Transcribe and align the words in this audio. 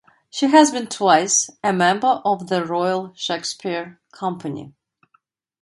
She 0.31 0.47
has 0.47 0.71
been 0.71 0.87
twice 0.87 1.47
a 1.63 1.71
member 1.71 2.23
of 2.25 2.47
the 2.47 2.65
Royal 2.65 3.13
Shakespeare 3.13 3.99
Company. 4.11 4.73